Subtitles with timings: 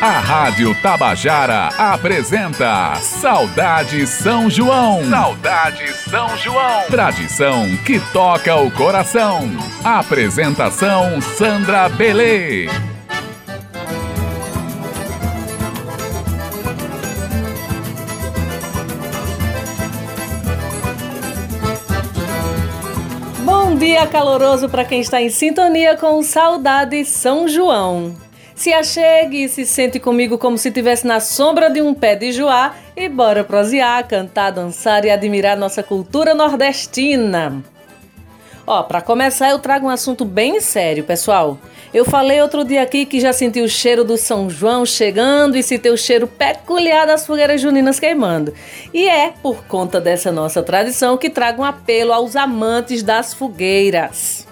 [0.00, 5.04] A Rádio Tabajara apresenta Saudade São João.
[5.10, 6.86] Saudade São João.
[6.88, 9.50] Tradição que toca o coração.
[9.82, 12.68] Apresentação Sandra Belê.
[23.40, 28.27] Bom dia caloroso para quem está em sintonia com Saudade São João.
[28.58, 32.32] Se achegue e se sente comigo como se estivesse na sombra de um pé de
[32.32, 37.62] joá e bora prosear, cantar, dançar e admirar nossa cultura nordestina.
[38.66, 41.56] Ó, para começar eu trago um assunto bem sério, pessoal.
[41.94, 45.62] Eu falei outro dia aqui que já senti o cheiro do São João chegando e
[45.62, 48.52] citei o cheiro peculiar das fogueiras juninas queimando.
[48.92, 54.47] E é por conta dessa nossa tradição que trago um apelo aos amantes das fogueiras.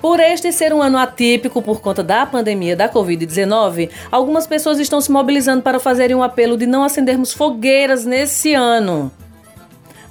[0.00, 5.00] Por este ser um ano atípico por conta da pandemia da Covid-19, algumas pessoas estão
[5.00, 9.10] se mobilizando para fazerem um apelo de não acendermos fogueiras nesse ano.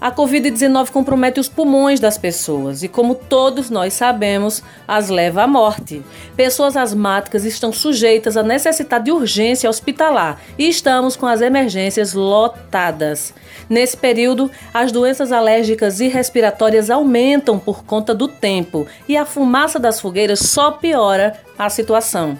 [0.05, 5.47] A Covid-19 compromete os pulmões das pessoas e, como todos nós sabemos, as leva à
[5.47, 6.03] morte.
[6.35, 13.33] Pessoas asmáticas estão sujeitas à necessidade de urgência hospitalar e estamos com as emergências lotadas.
[13.67, 19.79] Nesse período, as doenças alérgicas e respiratórias aumentam por conta do tempo e a fumaça
[19.79, 22.37] das fogueiras só piora a situação.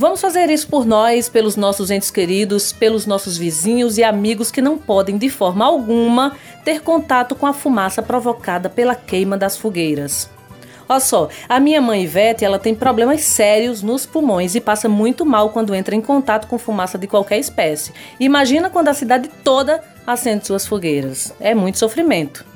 [0.00, 4.62] Vamos fazer isso por nós, pelos nossos entes queridos, pelos nossos vizinhos e amigos que
[4.62, 10.30] não podem, de forma alguma, ter contato com a fumaça provocada pela queima das fogueiras.
[10.88, 15.26] Olha só, a minha mãe Ivete, ela tem problemas sérios nos pulmões e passa muito
[15.26, 17.92] mal quando entra em contato com fumaça de qualquer espécie.
[18.20, 21.34] Imagina quando a cidade toda acende suas fogueiras.
[21.40, 22.46] É muito sofrimento.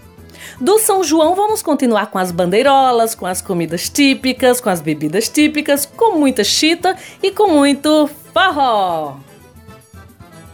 [0.60, 5.28] Do São João, vamos continuar com as bandeirolas, com as comidas típicas, com as bebidas
[5.28, 9.16] típicas, com muita chita e com muito forró.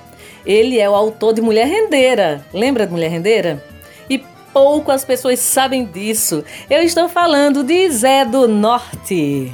[0.46, 2.46] Ele é o autor de Mulher Rendeira.
[2.54, 3.64] Lembra de Mulher Rendeira?
[4.09, 4.22] E
[4.52, 6.44] pouco as pessoas sabem disso.
[6.70, 9.50] Eu estou falando de Zé do Norte.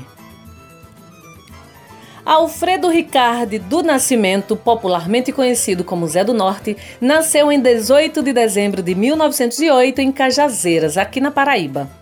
[2.26, 8.82] Alfredo Ricardo do Nascimento, popularmente conhecido como Zé do Norte, nasceu em 18 de dezembro
[8.82, 11.99] de 1908 em Cajazeiras, aqui na Paraíba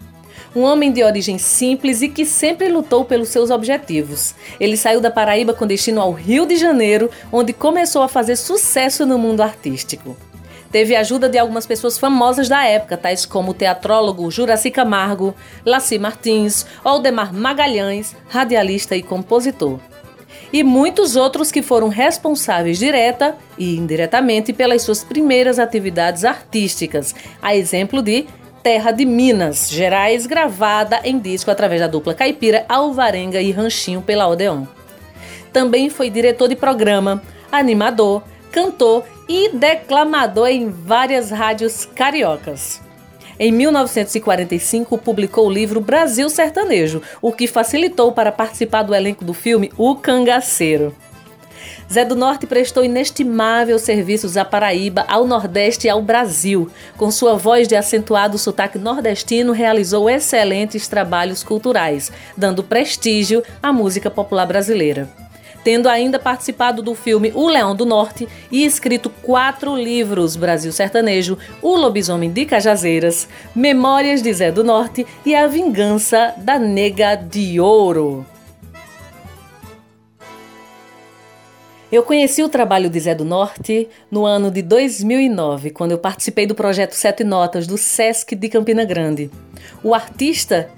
[0.57, 4.33] um homem de origem simples e que sempre lutou pelos seus objetivos.
[4.59, 9.05] Ele saiu da Paraíba com destino ao Rio de Janeiro, onde começou a fazer sucesso
[9.05, 10.17] no mundo artístico.
[10.71, 15.35] Teve a ajuda de algumas pessoas famosas da época, tais como o teatrólogo Juraci Camargo,
[15.63, 19.79] Laci Martins, Aldemar Magalhães, radialista e compositor.
[20.51, 27.55] E muitos outros que foram responsáveis direta e indiretamente pelas suas primeiras atividades artísticas, a
[27.55, 28.25] exemplo de
[28.67, 34.27] Terra de Minas Gerais, gravada em disco através da dupla caipira Alvarenga e Ranchinho pela
[34.27, 34.65] Odeon.
[35.53, 42.81] Também foi diretor de programa, animador, cantor e declamador em várias rádios cariocas.
[43.39, 49.33] Em 1945, publicou o livro Brasil Sertanejo, o que facilitou para participar do elenco do
[49.33, 50.93] filme O Cangaceiro.
[51.91, 56.69] Zé do Norte prestou inestimáveis serviços à Paraíba, ao Nordeste e ao Brasil.
[56.97, 64.09] Com sua voz de acentuado sotaque nordestino, realizou excelentes trabalhos culturais, dando prestígio à música
[64.09, 65.09] popular brasileira
[65.67, 71.37] tendo ainda participado do filme O Leão do Norte e escrito quatro livros: Brasil Sertanejo,
[71.61, 77.59] O Lobisomem de Cajazeiras, Memórias de Zé do Norte e A Vingança da Nega de
[77.59, 78.25] Ouro.
[81.89, 86.45] Eu conheci o trabalho de Zé do Norte no ano de 2009, quando eu participei
[86.45, 89.31] do projeto Sete Notas do SESC de Campina Grande.
[89.81, 90.69] O artista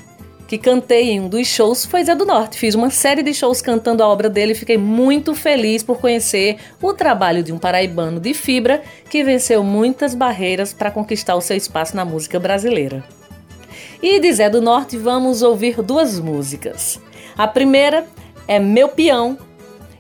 [0.48, 2.60] que cantei em um dos shows foi Zé do Norte.
[2.60, 6.58] Fiz uma série de shows cantando a obra dele e fiquei muito feliz por conhecer
[6.80, 11.58] o trabalho de um paraibano de fibra que venceu muitas barreiras para conquistar o seu
[11.58, 13.04] espaço na música brasileira.
[14.02, 17.00] E de Zé do Norte vamos ouvir duas músicas.
[17.36, 18.06] A primeira
[18.48, 19.38] é Meu Peão,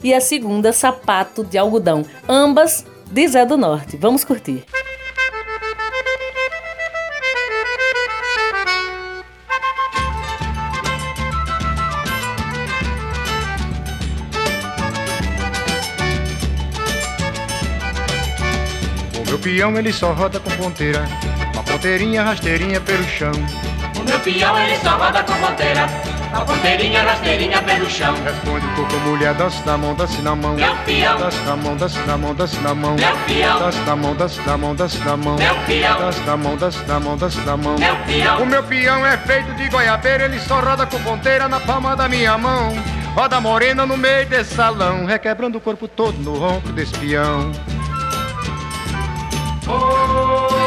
[0.03, 3.97] e a segunda Sapato de Algodão, ambas de Zé do Norte.
[3.97, 4.63] Vamos curtir.
[19.15, 21.03] O meu peão ele só roda com ponteira
[21.53, 23.31] Uma ponteirinha, rasteirinha pelo chão.
[23.99, 25.89] O meu peão ele só roda com ponteira.
[26.31, 28.13] A ponteirinha, rasteirinha pelo chão.
[28.23, 30.53] Responde o coco, mulher, dança na mão, dança na mão.
[30.53, 31.17] Meu peão.
[31.17, 32.95] Dança na mão, dança na mão, dança na mão.
[32.95, 33.59] Meu peão.
[33.59, 35.35] Dança na mão, dança na mão, dança na mão.
[35.37, 35.99] Meu peão.
[35.99, 37.75] Dança na mão, dança na mão, dança na mão.
[37.79, 38.41] Meu peão.
[38.43, 42.07] O meu peão é feito de goiabeira, ele só roda com ponteira na palma da
[42.07, 42.73] minha mão.
[43.15, 47.51] Roda morena no meio desse salão, requebrando o corpo todo no ronco desse peão.
[49.65, 50.58] Dança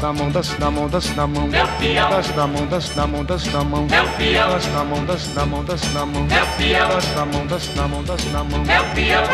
[0.00, 1.46] na mão, dança na mão, dança na mão.
[1.46, 2.10] Meu peão.
[2.10, 3.86] Dança na mão, dança na mão, dança na mão.
[3.86, 4.50] Meu peão.
[4.50, 6.22] Dança na mão, dança na mão, dança na mão.
[6.24, 6.88] Meu peão.
[6.88, 8.64] Dança na mão, dança na mão, dança na mão.
[8.64, 9.24] Meu peão.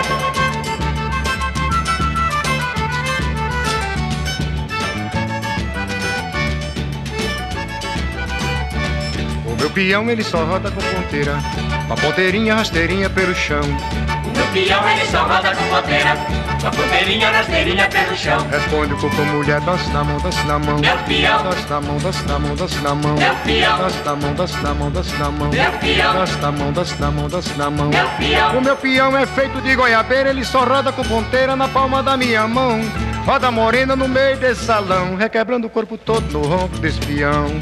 [9.46, 11.38] O meu peão ele só roda com ponteira,
[11.86, 13.60] uma ponteirinha, rasteirinha pelo chão.
[13.62, 16.45] O meu peão ele só roda com ponteira.
[16.66, 18.44] A ponteirinha, rasteirinha pelo chão.
[18.50, 20.78] Responde o coco, mulher, dança na mão, dança na mão.
[20.80, 21.42] Meu peão.
[21.44, 23.14] Dança na mão, dança na mão, dança na mão.
[23.14, 23.78] Meu peão.
[23.78, 25.48] Dança na mão, dança na mão, dança na mão.
[25.50, 26.12] Meu peão.
[26.12, 27.88] Dança na mão, dança na mão, dança na mão.
[27.88, 28.58] Meu peão.
[28.58, 32.16] O meu peão é feito de goiabeira, ele só roda com ponteira na palma da
[32.16, 32.80] minha mão.
[33.24, 37.60] Roda morena no meio desse salão, requebrando o corpo todo no ronco desse peão.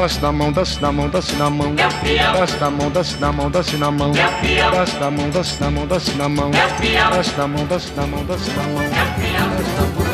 [0.00, 1.74] Dança na mão, dança na mão, dança na mão.
[1.74, 4.12] Dança na mão, dança na mão, dança na mão.
[4.12, 6.50] Dança na mão, dança na mão, dança na mão.
[6.50, 10.09] Dança na mão, dança na mão, dança na mão.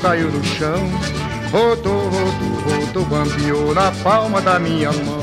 [0.00, 0.90] Caiu no chão.
[1.52, 5.20] Rodou, rodou, rodou, bambiou na palma da minha mão.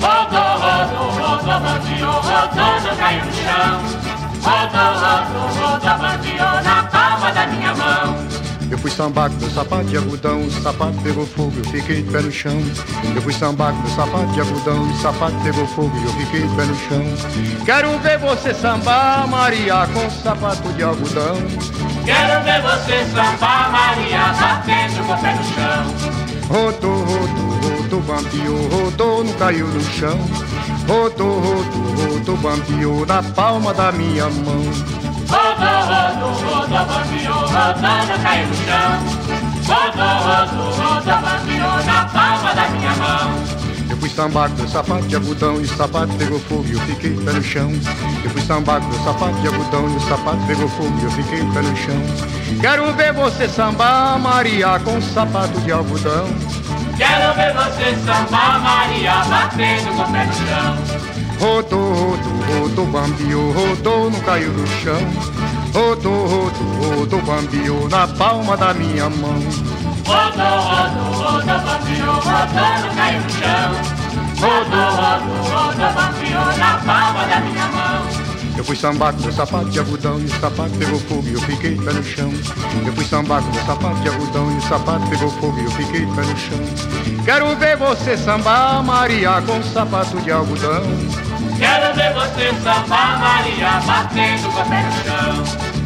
[0.00, 4.08] Rodou, rodou, rodou, bandiou, rodou, não caiu no chão.
[4.42, 8.28] Rodou, rodou, rodou, bandiou na palma da minha mão.
[8.70, 12.10] Eu fui sambar com meu sapato de algodão, o sapato pegou fogo, eu fiquei de
[12.10, 12.60] pé no chão.
[13.16, 16.54] Eu fui sambar com meu sapato de algodão, o sapato pegou fogo eu fiquei de
[16.54, 17.64] pé no chão.
[17.64, 21.36] Quero ver você sambar, Maria, com sapato de algodão.
[22.08, 25.84] Quero ver você sambar, Maria, batendo com o pé no chão.
[26.48, 30.18] Rodou, rodou, rodou, bambiou, rodou, não caiu no chão.
[30.88, 34.64] Rodou, rodou, rodou, bambiou na palma da minha mão.
[35.28, 38.92] Rodou, rodou, rodou, bandiou, rodou, não caiu no chão.
[39.66, 43.57] Rodou, rodou, rodou, bandiou na palma da minha mão.
[43.90, 46.80] Eu fui sambar com meu sapato de algodão e o sapato pegou fogo e eu
[46.80, 47.72] fiquei pé no chão.
[48.22, 51.10] Eu fui sambar com meu sapato de algodão e o sapato pegou fogo e eu
[51.10, 52.60] fiquei pé no chão.
[52.60, 56.26] Quero ver você sambar, Maria, com sapato de algodão.
[56.96, 61.18] Quero ver você sambar, Maria, batendo com o pé no chão.
[61.40, 65.00] Rodou, rodou, rodou, bambiou, rodou, não caiu no chão.
[65.72, 69.38] Rodou, rodou, rodou, bambiou na palma da minha mão.
[70.08, 73.98] Rodou, rodou, rodou, bandiou, rodou, não caiu no chão.
[74.40, 78.28] Rodou, rodou, rodou, bandiou na palma da minha mão.
[78.56, 81.40] Eu fui sambar com meu sapato de algodão e o sapato pegou fogo e eu
[81.42, 82.32] fiquei pé no chão.
[82.86, 85.70] Eu fui sambar com meu sapato de algodão e o sapato pegou fogo e eu
[85.72, 87.24] fiquei pé no chão.
[87.26, 90.84] Quero ver você sambar, Maria, com sapato de algodão.
[91.58, 95.77] Quero ver você sambar, Maria, batendo com o pé no chão.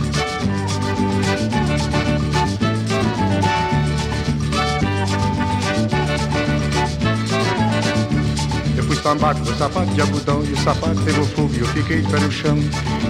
[9.02, 12.08] Sambar com meu sapato de algodão e o sapato pegou fogo e eu fiquei de
[12.08, 12.56] pé no chão.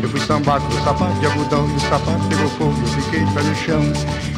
[0.03, 3.03] Eu fui sambar com meu sapato de algodão e o sapato pegou fogo e eu
[3.03, 3.93] fiquei de pé no chão.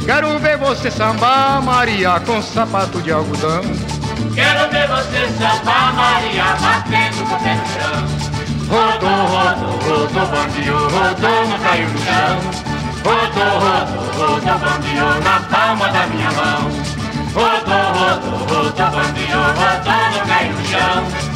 [0.04, 3.62] Quero ver você sambar, Maria, com sapato de algodão.
[4.34, 8.34] Quero ver você sambar, Maria, batendo com o pé no chão.
[8.68, 12.64] Rodou, rodou, rodou, bandiou, rodou, não caiu no chão.
[13.04, 16.94] Rodou, rodou, rodou, bandiou na palma da minha mão.
[17.32, 21.33] Rodou, rodou, rodou, bandiou, rodou, não caiu no chão.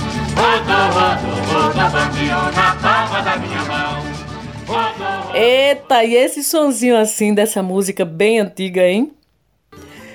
[5.34, 9.12] Eita, e esse sonzinho assim dessa música bem antiga, hein?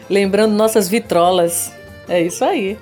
[0.09, 1.71] Lembrando nossas vitrolas.
[2.07, 2.77] É isso aí.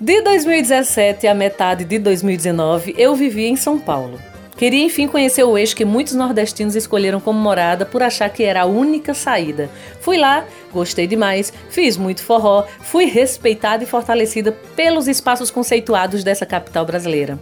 [0.00, 4.18] De 2017 à metade de 2019, eu vivi em São Paulo.
[4.58, 8.62] Queria enfim conhecer o eixo que muitos nordestinos escolheram como morada por achar que era
[8.62, 9.70] a única saída.
[10.00, 16.44] Fui lá, gostei demais, fiz muito forró, fui respeitada e fortalecida pelos espaços conceituados dessa
[16.44, 17.38] capital brasileira.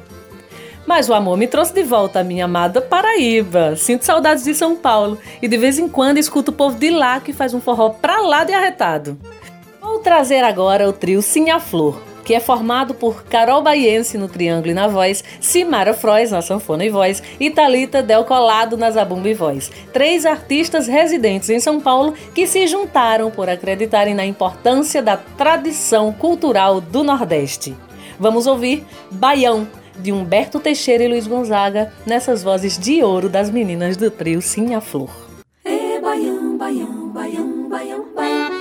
[0.86, 3.74] Mas o amor me trouxe de volta a minha amada Paraíba.
[3.76, 7.18] Sinto saudades de São Paulo e de vez em quando escuto o povo de lá
[7.18, 9.18] que faz um forró pra lá de arretado.
[9.80, 14.72] Vou trazer agora o trio Sinha Flor que é formado por Carol Baiense no triângulo
[14.72, 19.28] e na voz, Simara Frois na sanfona e voz e Talita Del Colado na zabumba
[19.28, 19.70] e voz.
[19.92, 26.12] Três artistas residentes em São Paulo que se juntaram por acreditarem na importância da tradição
[26.12, 27.76] cultural do Nordeste.
[28.18, 33.96] Vamos ouvir Baião de Humberto Teixeira e Luiz Gonzaga nessas vozes de ouro das meninas
[33.96, 35.10] do trio Sim Flor.
[35.64, 38.55] É baião, baião, baião, baião, baião,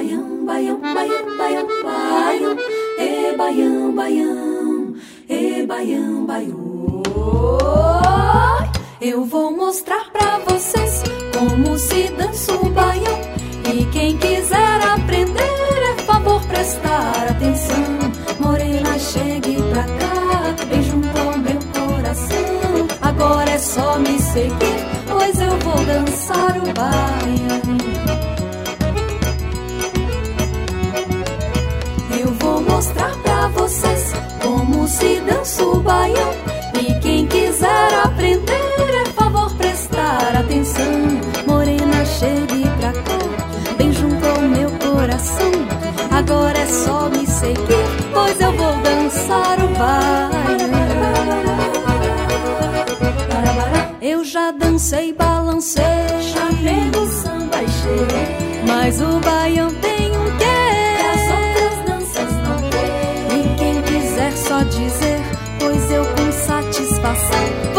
[0.00, 2.56] baião, baião, baião, baião, baião.
[2.98, 4.94] E baião, baião,
[5.28, 7.02] e baião, baião.
[8.98, 11.02] Eu vou mostrar pra vocês
[11.36, 13.20] como se dança o baião.
[13.74, 17.76] E quem quiser aprender, é favor prestar atenção.
[18.38, 22.88] Morena, chegue pra cá, bem junto ao meu coração.
[23.02, 27.69] Agora é só me seguir pois eu vou dançar o baião.
[34.90, 36.30] Se dança o baião.
[36.74, 41.20] E quem quiser aprender, é favor prestar atenção.
[41.46, 45.52] Morena, chegue pra cá, bem junto ao meu coração.
[46.10, 50.40] Agora é só me seguir, pois eu vou dançar o baião.
[54.02, 55.84] Eu já dancei, balancei,
[56.32, 58.64] chamei do samba e cheirei.
[58.66, 59.99] Mas o baião tem
[67.30, 67.69] coração.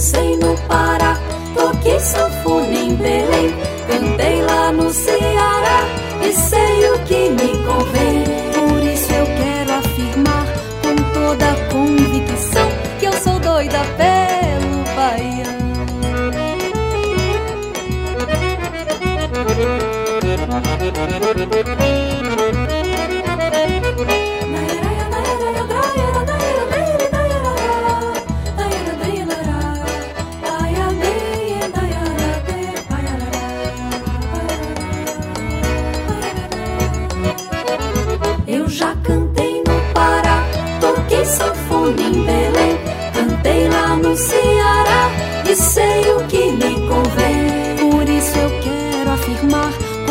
[0.00, 1.14] Dancei no Pará,
[1.54, 3.54] toquei sanfona em Belém,
[3.86, 5.82] cantei lá no Ceará
[6.22, 8.09] e sei o que me convém.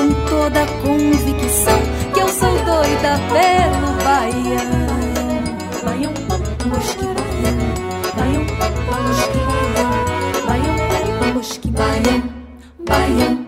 [0.09, 1.79] Com toda convicção
[2.13, 4.89] que eu sou doida pelo baião.
[5.83, 6.13] Baião,
[6.65, 7.05] mosque,
[8.15, 8.45] baião,
[10.45, 12.23] baião, baião, mosque, baião,
[12.79, 13.45] baião.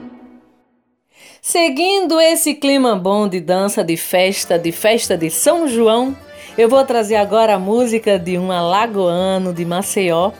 [1.41, 6.15] Seguindo esse clima bom de dança, de festa, de festa de São João,
[6.57, 10.31] eu vou trazer agora a música de um alagoano de Maceió.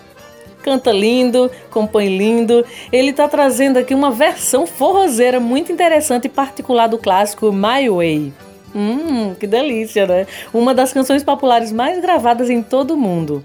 [0.64, 2.66] Canta lindo, compõe lindo.
[2.92, 8.34] Ele está trazendo aqui uma versão forrozeira muito interessante e particular do clássico My Way.
[8.74, 10.28] Hum, que delícia, né?
[10.54, 13.44] Uma das canções populares mais gravadas em todo o mundo.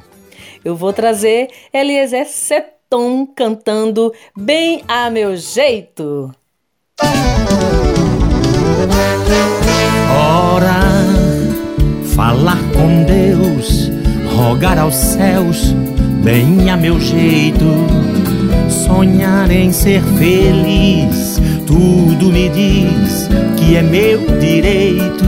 [0.65, 6.33] Eu vou trazer Eliezer Seton cantando Bem a Meu Jeito.
[10.11, 10.87] Ora
[12.17, 13.91] falar com Deus,
[14.35, 15.75] rogar aos céus,
[16.27, 17.65] bem a meu jeito,
[18.85, 25.25] sonhar em ser feliz, tudo me diz que é meu direito,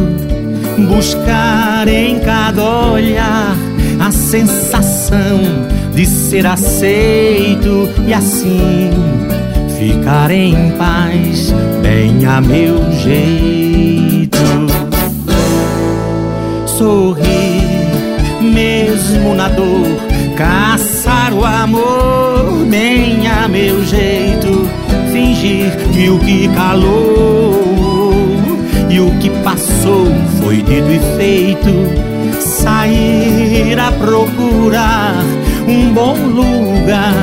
[0.89, 3.57] buscar em cada olhar
[4.01, 5.39] a sensação
[5.95, 8.91] de ser aceito e assim
[9.79, 12.75] ficar em paz, bem a meu
[13.05, 14.37] jeito.
[16.67, 17.87] Sorrir,
[18.41, 24.69] mesmo na dor, caçar o amor bem a meu jeito,
[25.13, 28.31] fingir que o que calou
[28.89, 30.07] e o que passou
[30.41, 32.39] foi dito e feito.
[32.41, 35.25] Sair a procurar
[35.67, 37.15] um bom lugar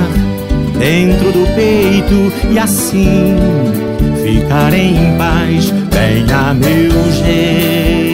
[0.78, 3.34] dentro do peito e assim
[4.22, 8.05] ficar em paz, bem a meu jeito.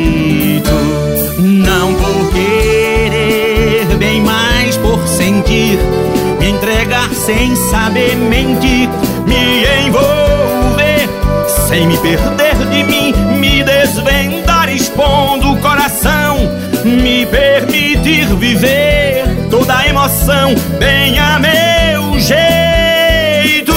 [7.21, 8.89] Sem saber mentir,
[9.27, 11.07] me envolver
[11.67, 16.37] sem me perder de mim, me desvendar expondo o coração,
[16.83, 23.73] me permitir viver toda a emoção, bem a meu jeito.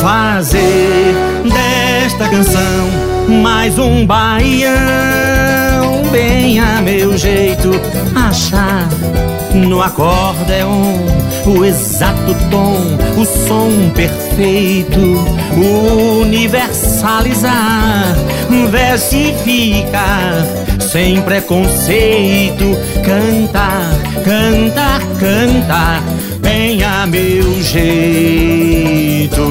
[0.00, 1.14] Fazer
[1.44, 4.72] desta canção mais um baião,
[6.10, 7.70] bem a meu jeito.
[8.14, 8.88] Achar
[9.54, 10.98] no acordeon
[11.46, 12.76] o exato tom,
[13.20, 15.24] o som perfeito,
[16.20, 18.14] universalizar,
[18.70, 20.46] versificar
[20.80, 23.90] sem preconceito, cantar,
[24.24, 26.02] cantar, cantar,
[26.40, 29.42] bem a meu jeito.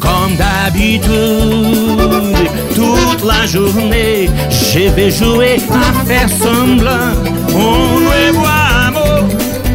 [0.00, 1.10] Comme d'habitude,
[2.74, 7.12] toute la journée, je vais jouer à faire semblant
[7.48, 8.44] un nuevo
[8.86, 9.28] amor,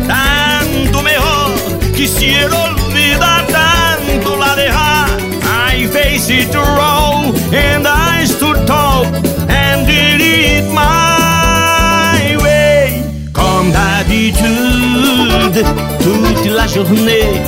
[0.07, 1.51] tanto mejor,
[1.93, 5.07] quisiera olvidar tanto la dejar.
[5.43, 9.05] I face it roll and I stood tall
[9.47, 13.03] and did it my way.
[13.31, 15.63] Comme d'habitude,
[16.01, 17.41] toute la journée.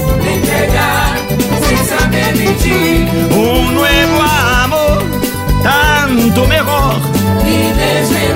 [2.27, 3.07] Saber mentir.
[3.31, 5.03] Un nuevo amor,
[5.63, 6.99] tanto mejor.
[7.43, 8.26] Me desvendar,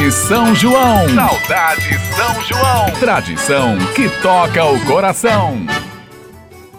[0.00, 1.08] Saudade São João.
[1.14, 2.90] Saudade São João.
[2.98, 5.58] Tradição que toca o coração.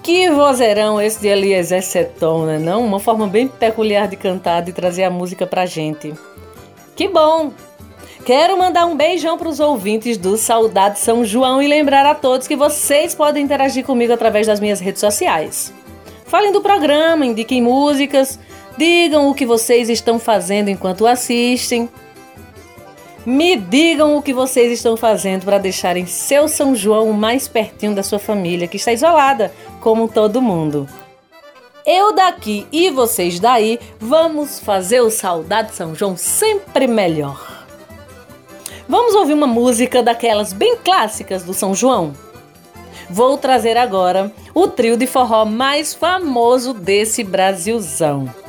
[0.02, 2.84] Que vozeirão esse de Eliezer Seton, né não?
[2.84, 6.16] Uma forma bem peculiar de cantar, de trazer a música pra gente.
[6.96, 7.52] Que bom!
[8.26, 12.48] Quero mandar um beijão para os ouvintes do Saudade São João e lembrar a todos
[12.48, 15.72] que vocês podem interagir comigo através das minhas redes sociais.
[16.26, 18.40] Falem do programa, indiquem músicas,
[18.76, 21.88] digam o que vocês estão fazendo enquanto assistem.
[23.26, 28.02] Me digam o que vocês estão fazendo para deixarem seu São João mais pertinho da
[28.02, 30.90] sua família, que está isolada, como todo mundo.
[31.86, 37.66] Eu daqui e vocês daí, vamos fazer o Saudade São João sempre melhor.
[38.90, 42.14] Vamos ouvir uma música daquelas bem clássicas do São João?
[43.10, 48.41] Vou trazer agora o trio de forró mais famoso desse Brasilzão.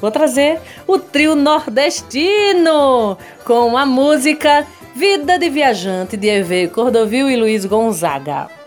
[0.00, 7.36] Vou trazer o trio nordestino com a música Vida de Viajante de EV Cordovil e
[7.36, 8.59] Luiz Gonzaga.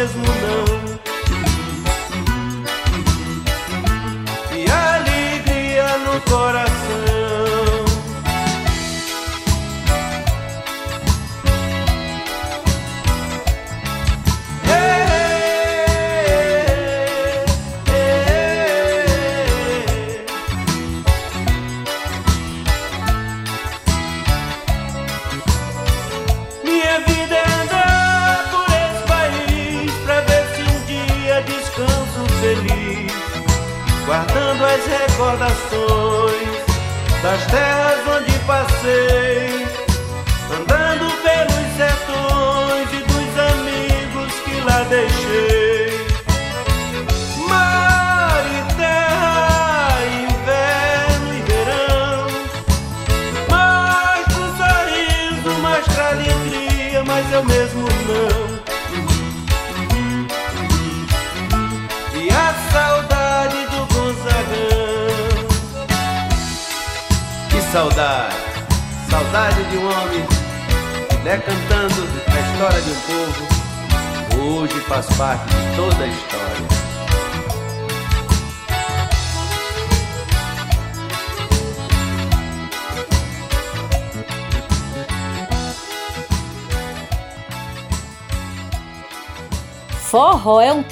[0.00, 0.39] Mesmo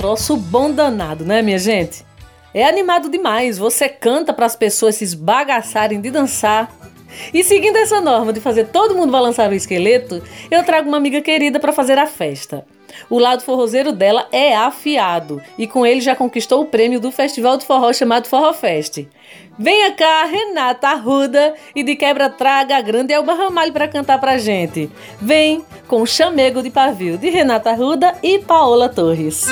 [0.08, 2.02] Troço bom danado, né, minha gente?
[2.54, 6.74] É animado demais, você canta para as pessoas se esbagaçarem de dançar.
[7.34, 11.20] E seguindo essa norma de fazer todo mundo balançar o esqueleto, eu trago uma amiga
[11.20, 12.64] querida para fazer a festa.
[13.08, 17.56] O lado forrozeiro dela é afiado e com ele já conquistou o prêmio do festival
[17.56, 19.06] de forró chamado Forró Fest.
[19.58, 24.38] Venha cá, Renata Arruda, e de quebra traga a grande Elba Ramalho para cantar pra
[24.38, 24.88] gente.
[25.20, 29.46] Vem com o Chamego de Pavio de Renata Arruda e Paola Torres.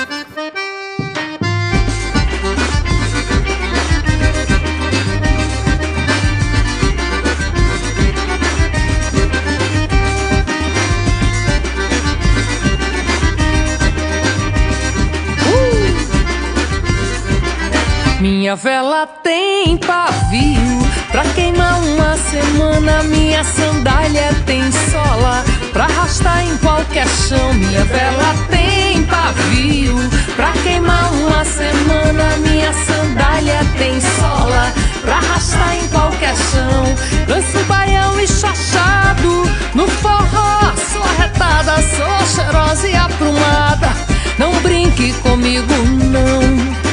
[18.21, 23.03] Minha vela tem pavio pra queimar uma semana.
[23.03, 27.53] Minha sandália tem sola pra arrastar em qualquer chão.
[27.53, 29.97] Minha vela tem pavio
[30.35, 32.37] pra queimar uma semana.
[32.39, 36.85] Minha sandália tem sola pra arrastar em qualquer chão.
[37.27, 39.43] Danço baião e chachado
[39.75, 40.73] no forró.
[40.91, 43.93] Sou arretada, sou cheirosa e aprumada.
[44.39, 45.75] Não brinque comigo,
[46.11, 46.86] não.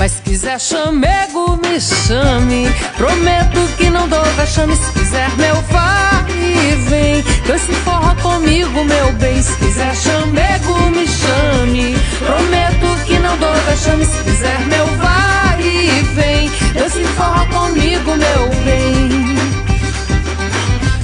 [0.00, 2.66] Mas se quiser chamego, me chame.
[2.96, 4.74] Prometo que não dou vexame.
[4.74, 7.22] Se quiser meu vai e vem.
[7.46, 9.42] Dance forró comigo, meu bem.
[9.42, 11.98] Se quiser chamego, me chame.
[12.18, 14.06] Prometo que não dou vexame.
[14.06, 16.50] Se quiser meu vai e vem.
[16.72, 19.20] Dance forró comigo, meu bem.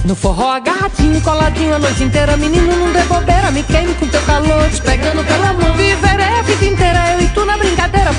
[0.06, 4.22] No forró agarradinho, coladinho a noite inteira Menino, não dê bobeira, me queime com teu
[4.22, 5.65] calor Te pegando pela mão,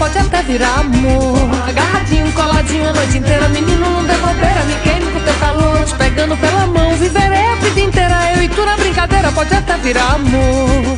[0.07, 5.11] pode até virar amor Agarradinho, coladinho a noite inteira Menino, não dê bobeira, me queime
[5.11, 8.77] com teu calor Te pegando pela mão, viverei a vida inteira Eu e tu na
[8.77, 10.97] brincadeira, pode até virar amor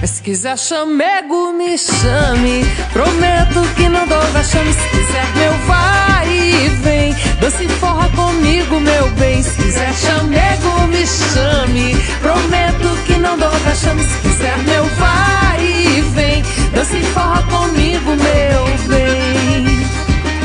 [0.00, 2.62] mas se quiser chamego, me chame.
[2.92, 4.70] Prometo que não dou vexame.
[4.74, 7.14] Se quiser, meu vai e vem.
[7.40, 9.42] Dance forra comigo, meu bem.
[9.42, 11.96] Se quiser chamego, me chame.
[12.20, 14.04] Prometo que não dou vexame.
[14.04, 16.42] Se quiser, meu vai e vem.
[16.72, 19.66] Dance forra comigo, meu bem.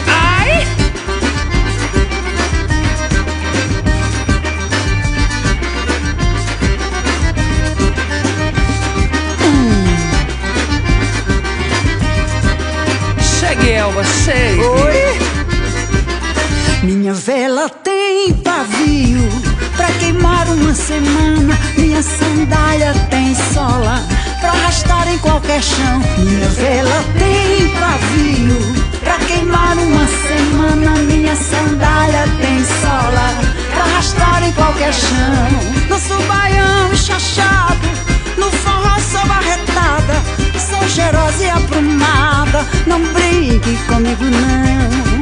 [0.08, 0.66] Ai!
[13.40, 15.20] Cheguei, Elba, cheguei.
[16.84, 19.30] Minha vela tem pavio
[19.76, 21.58] pra queimar uma semana.
[21.78, 24.09] Minha sandália tem sola
[24.50, 26.02] pra arrastar em qualquer chão.
[26.18, 28.58] Minha vela tem pavio
[29.04, 30.92] pra queimar uma semana.
[31.04, 33.34] Minha sandália tem sola
[33.74, 35.88] pra arrastar em qualquer chão.
[35.88, 37.88] Danço baião chachado,
[38.38, 40.16] no forró sou barretada.
[40.70, 45.20] Sou cheirosa e aprumada, não brinque comigo não.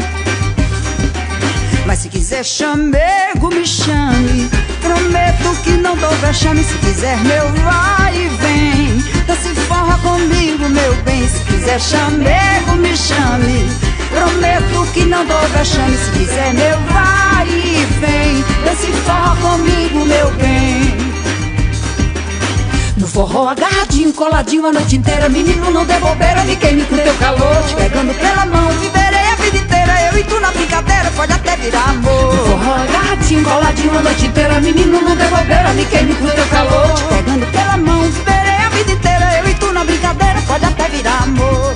[1.85, 4.49] Mas se quiser chamego, me chame.
[4.81, 9.16] Prometo que não dou vexame se quiser meu vai e vem.
[9.27, 11.27] Então se forra comigo, meu bem.
[11.27, 13.69] Se quiser chamego, me chame.
[14.09, 18.37] Prometo que não dou vexame se quiser meu vai e vem.
[18.61, 20.95] Então se forra comigo, meu bem.
[22.95, 27.13] No forró agarradinho, coladinho a noite inteira Menino, não dê bobeira, me queime com teu
[27.15, 31.33] calor Te pegando pela mão, viverei a vida inteira Eu e tu na brincadeira, pode
[31.33, 35.85] até virar amor No forró agarradinho, coladinho a noite inteira Menino, não dê bobeira, me
[35.85, 38.46] queime com teu calor Te pegando pela mão, viverei
[38.87, 41.75] vida inteira Eu e tu na brincadeira, pode até virar amor.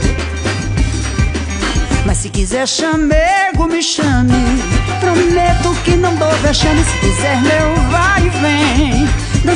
[2.06, 4.62] Mas se quiser chamego, me chame.
[5.00, 9.10] Prometo que não dou vexame Se quiser meu vai e vem.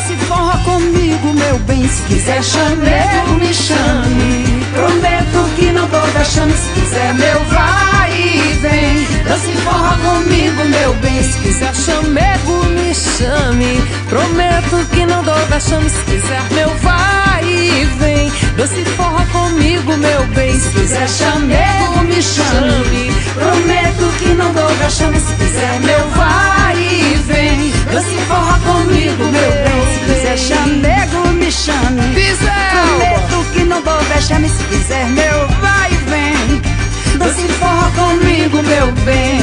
[0.06, 4.66] Se forra comigo, meu bem Se quiser chamego, me chame.
[4.74, 9.06] Prometo que não dou vexame Se quiser meu vai e vem.
[9.38, 11.22] Se forra comigo, meu bem.
[11.22, 13.84] Se quiser chamego, me chame.
[14.10, 15.90] Prometo que não dou vexame.
[15.90, 18.32] Se quiser meu vai e vem.
[18.68, 20.60] Se forra comigo, meu bem.
[20.60, 23.12] Se quiser chamego, me chame.
[23.34, 25.20] Prometo que não dou vexame.
[25.20, 27.72] Se quiser meu vai e vem.
[28.02, 29.86] Se forra comigo, meu bem.
[29.94, 32.36] Se quiser chamego, me chame.
[32.72, 34.50] Prometo que não dou vexame.
[34.50, 36.75] Se quiser meu vai e vem
[37.18, 39.40] Não se forra comigo, meu bem!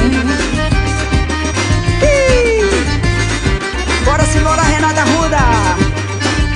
[4.04, 5.38] Bora se embora, Renata Ruda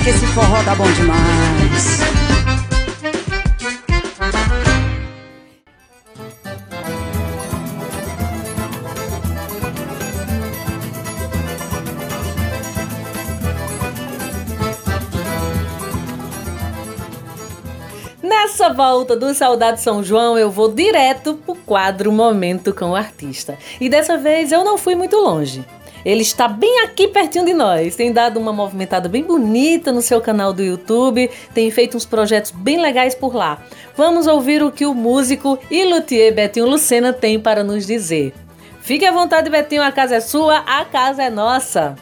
[0.03, 2.06] Que esse forró tá bom demais
[18.67, 23.57] Nessa volta do Saudade São João, eu vou direto pro quadro Momento com o Artista.
[23.79, 25.63] E dessa vez eu não fui muito longe.
[26.03, 27.95] Ele está bem aqui pertinho de nós.
[27.95, 32.51] Tem dado uma movimentada bem bonita no seu canal do YouTube, tem feito uns projetos
[32.51, 33.57] bem legais por lá.
[33.95, 38.33] Vamos ouvir o que o músico e luthier Betinho Lucena tem para nos dizer.
[38.81, 41.95] Fique à vontade, Betinho, a casa é sua, a casa é nossa.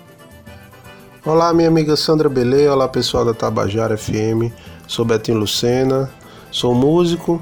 [1.23, 4.51] Olá, minha amiga Sandra Belê, olá pessoal da Tabajara FM.
[4.87, 6.11] Sou Betinho Lucena,
[6.55, 7.41] sou músico,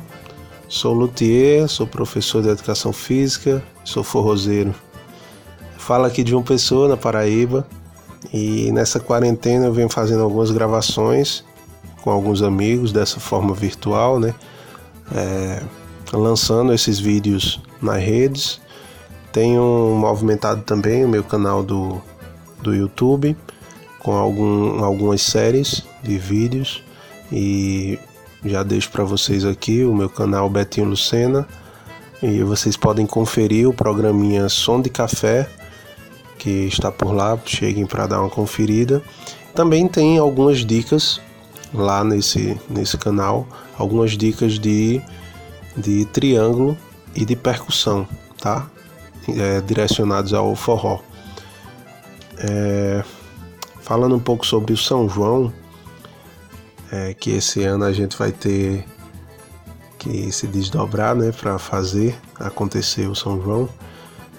[0.68, 4.74] sou luthier, sou professor de educação física, sou forrozeiro.
[5.78, 7.68] Falo aqui de uma pessoa na Paraíba
[8.34, 11.44] e nessa quarentena eu venho fazendo algumas gravações
[12.02, 14.34] com alguns amigos dessa forma virtual, né?
[15.16, 15.62] É,
[16.12, 18.60] lançando esses vídeos nas redes.
[19.32, 22.02] Tenho movimentado também o meu canal do,
[22.64, 23.38] do YouTube
[24.00, 26.84] com algum, algumas séries de vídeos
[27.32, 28.00] e
[28.46, 31.48] já deixo para vocês aqui o meu canal Betinho Lucena
[32.22, 35.50] e vocês podem conferir o programinha Som de Café
[36.44, 39.02] que está por lá, cheguem para dar uma conferida.
[39.56, 41.22] Também tem algumas dicas
[41.74, 45.02] lá nesse, nesse canal, algumas dicas de,
[45.78, 46.78] de triângulo
[47.16, 48.06] e de percussão,
[48.38, 48.68] tá?
[49.30, 51.00] É, direcionados ao forró.
[52.40, 53.04] É,
[53.80, 55.54] falando um pouco sobre o São João,
[56.94, 58.86] é, que esse ano a gente vai ter
[59.98, 63.68] que se desdobrar né, para fazer acontecer o São João.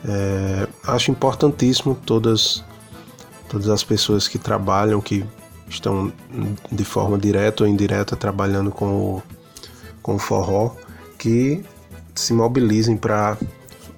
[0.06, 2.62] É, acho importantíssimo todas,
[3.48, 5.24] todas as pessoas que trabalham, que
[5.68, 6.12] estão
[6.70, 9.22] de forma direta ou indireta trabalhando com o,
[10.00, 10.76] com o forró,
[11.18, 11.64] que
[12.14, 13.36] se mobilizem para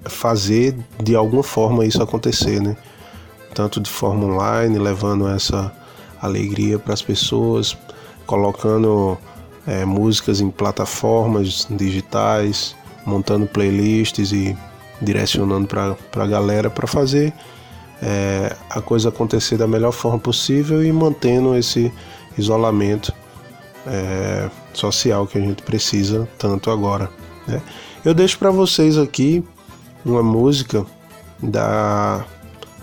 [0.05, 2.75] fazer de alguma forma isso acontecer, né?
[3.53, 5.71] Tanto de forma online, levando essa
[6.19, 7.77] alegria para as pessoas,
[8.27, 9.17] colocando
[9.65, 14.55] é, músicas em plataformas digitais, montando playlists e
[15.01, 17.33] direcionando para a galera para fazer
[18.01, 21.91] é, a coisa acontecer da melhor forma possível e mantendo esse
[22.37, 23.13] isolamento
[23.85, 27.09] é, social que a gente precisa tanto agora.
[27.47, 27.61] Né?
[28.05, 29.43] Eu deixo para vocês aqui
[30.05, 30.85] uma música
[31.41, 32.25] da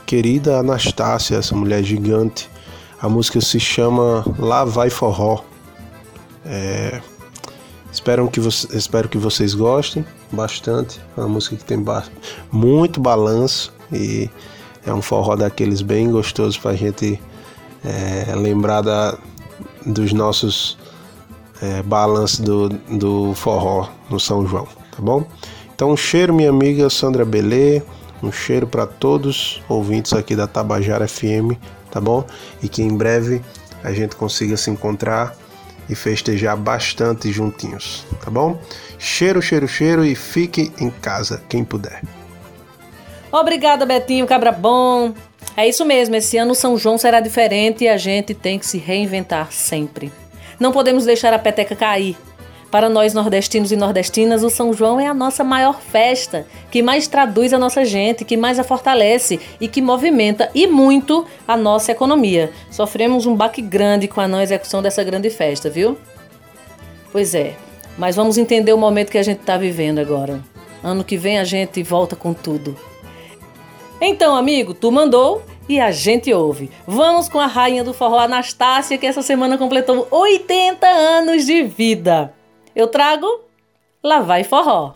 [0.06, 2.48] querida Anastácia, essa mulher gigante,
[3.04, 5.42] a música se chama Lá Vai Forró.
[6.46, 7.02] É,
[7.92, 10.98] espero, que espero que vocês gostem bastante.
[11.14, 12.02] É uma música que tem ba
[12.50, 14.30] muito balanço e
[14.86, 17.20] é um forró daqueles bem gostosos para a gente
[17.84, 19.18] é, lembrar da,
[19.84, 20.78] dos nossos
[21.60, 25.26] é, balanços do, do forró no São João, tá bom?
[25.74, 27.82] Então, um cheiro, minha amiga Sandra Belê,
[28.22, 31.52] um cheiro para todos ouvintes aqui da Tabajara FM
[31.94, 32.26] tá bom?
[32.60, 33.40] E que em breve
[33.84, 35.36] a gente consiga se encontrar
[35.88, 38.58] e festejar bastante juntinhos, tá bom?
[38.98, 42.02] Cheiro, cheiro, cheiro e fique em casa quem puder.
[43.30, 45.14] Obrigada, Betinho, cabra bom.
[45.56, 48.78] É isso mesmo, esse ano São João será diferente e a gente tem que se
[48.78, 50.12] reinventar sempre.
[50.58, 52.16] Não podemos deixar a peteca cair.
[52.74, 57.06] Para nós nordestinos e nordestinas, o São João é a nossa maior festa, que mais
[57.06, 61.92] traduz a nossa gente, que mais a fortalece e que movimenta e muito a nossa
[61.92, 62.50] economia.
[62.72, 65.96] Sofremos um baque grande com a não execução dessa grande festa, viu?
[67.12, 67.54] Pois é,
[67.96, 70.40] mas vamos entender o momento que a gente está vivendo agora.
[70.82, 72.76] Ano que vem a gente volta com tudo.
[74.00, 76.72] Então, amigo, tu mandou e a gente ouve.
[76.84, 82.34] Vamos com a rainha do forró Anastácia, que essa semana completou 80 anos de vida.
[82.74, 83.44] Eu trago
[84.04, 84.92] Lá vai forró.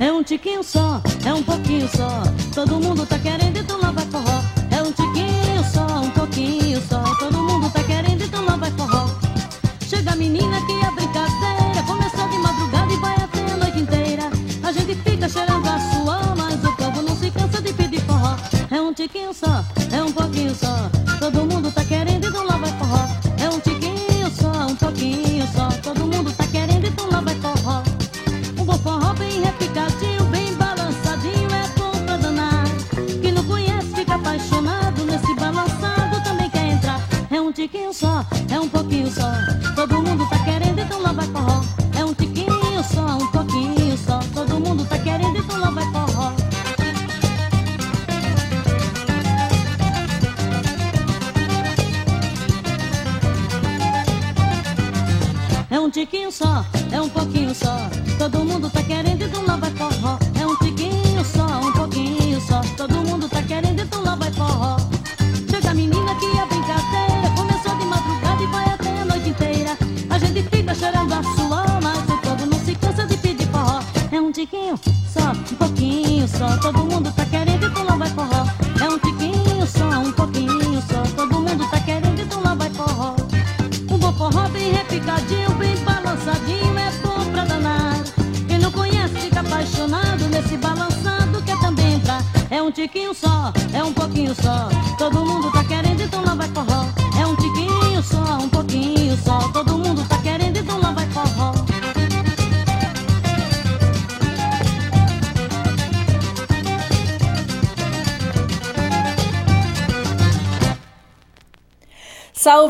[0.00, 2.08] É um tiquinho só, é um pouquinho só.
[2.52, 4.42] Todo mundo tá querendo, então lá vai forró.
[4.72, 7.04] É um tiquinho só, um pouquinho só.
[7.20, 9.06] Todo mundo tá querendo, então lá vai forró.
[9.86, 14.24] Chega a menina que a brincadeira começou de madrugada e vai até a noite inteira.
[14.64, 16.21] A gente fica cheirando a suor,
[18.92, 20.90] um tiquinho só, é um pouquinho só.
[21.18, 23.08] Todo mundo tá querendo, então lá vai forró.
[23.38, 25.68] É um tiquinho só, um pouquinho só.
[25.82, 27.82] Todo mundo tá querendo, então lá vai forró.
[28.58, 32.64] Um bom forró bem repicadinho, bem balançadinho, é bom pra danar.
[33.22, 37.00] Quem não conhece fica apaixonado nesse balançado, também quer entrar.
[37.30, 39.32] É um tiquinho só, é um pouquinho só.
[39.74, 40.71] Todo mundo tá querendo,
[55.92, 56.64] tiquinho só,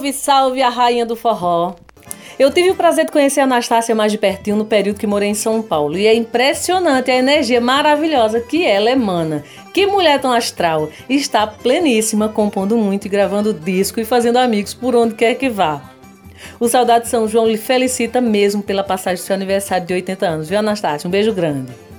[0.02, 1.76] Salve, salve a rainha do forró.
[2.38, 5.28] Eu tive o prazer de conhecer a Anastácia mais de pertinho no período que morei
[5.28, 5.96] em São Paulo.
[5.96, 9.44] E é impressionante a energia maravilhosa que ela emana.
[9.72, 10.88] Que mulher tão astral!
[11.08, 15.80] Está pleníssima, compondo muito e gravando disco e fazendo amigos por onde quer que vá.
[16.58, 20.48] O Saudade São João lhe felicita mesmo pela passagem do seu aniversário de 80 anos,
[20.48, 21.06] viu, Anastácia?
[21.06, 21.91] Um beijo grande.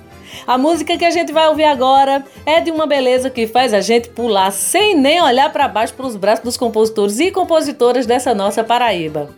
[0.46, 3.80] A música que a gente vai ouvir agora é de uma beleza que faz a
[3.80, 8.34] gente pular sem nem olhar para baixo para os braços dos compositores e compositoras dessa
[8.34, 9.30] nossa Paraíba.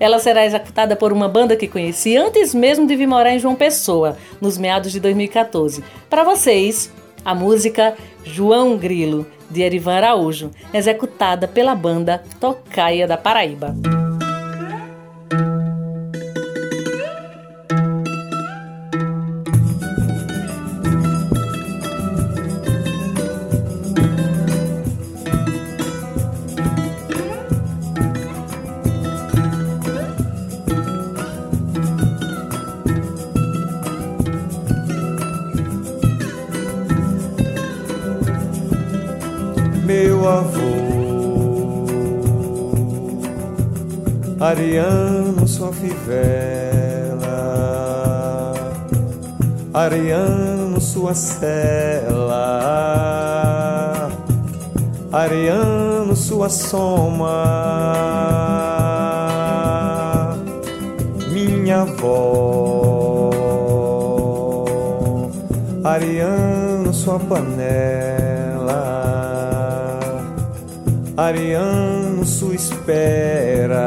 [0.00, 3.54] Ela será executada por uma banda que conheci antes mesmo de vir morar em João
[3.54, 5.84] Pessoa, nos meados de 2014.
[6.10, 6.92] Para vocês,
[7.24, 13.74] a música João Grilo, de Erivan Araújo, executada pela banda Tocaia da Paraíba.
[44.48, 47.28] Ariano, sua fivela,
[49.74, 52.48] Ariano, sua cela,
[55.12, 57.44] Ariano, sua soma,
[61.30, 63.28] minha avó,
[65.84, 67.98] Ariano, sua panela.
[71.18, 71.97] Ariano,
[72.28, 73.78] sua espera.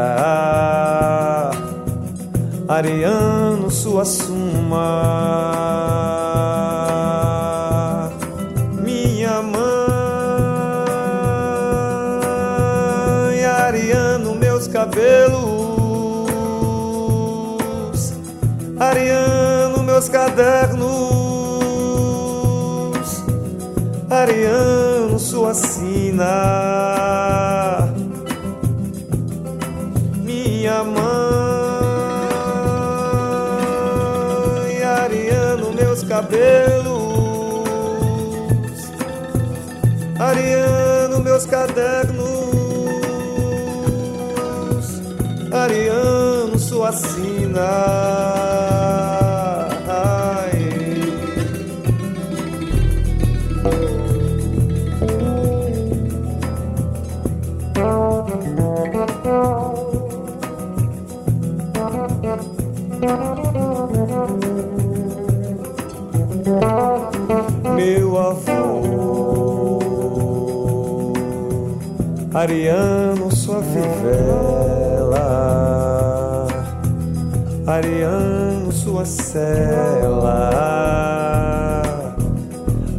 [2.67, 4.89] Ariano, sua suma.
[8.83, 9.61] Minha mãe,
[13.45, 15.61] Ariano, meus cabelos.
[18.79, 20.81] Ariano, meus cadernos.
[24.09, 27.50] Ariano, sua sina.
[41.51, 42.31] Cadernos.
[45.51, 48.50] Ariano, sua sina.
[72.41, 75.19] Ariano, sua fivela,
[77.67, 80.49] Ariano, sua cela,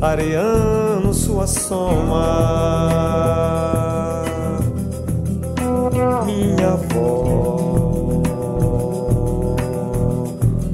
[0.00, 2.22] Ariano, sua soma,
[6.24, 8.22] minha avó,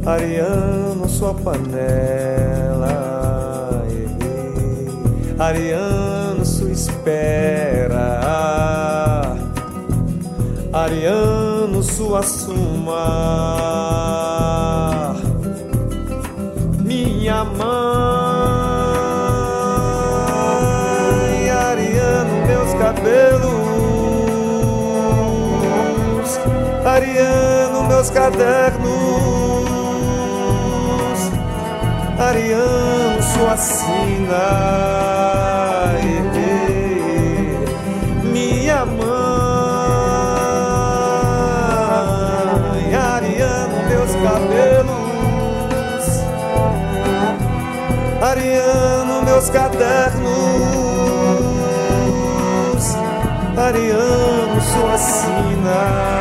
[0.04, 2.92] Ariano, sua panela,
[5.38, 7.87] Ariano, sua espera,
[10.88, 13.04] Ariano, sua suma,
[16.80, 17.60] minha mãe,
[21.50, 23.18] Ariano, meus cabelos,
[26.86, 28.88] Ariano, meus cadernos,
[32.18, 35.17] Ariano, sua sina,
[49.50, 50.28] cadernos,
[53.56, 56.17] Ariano, sua sina.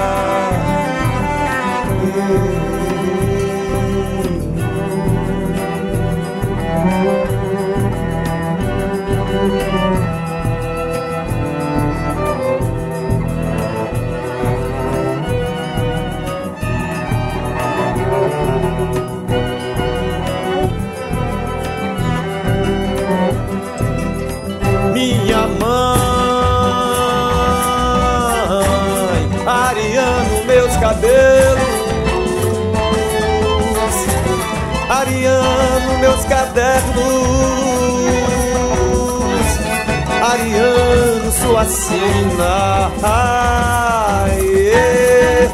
[44.40, 45.50] Eh,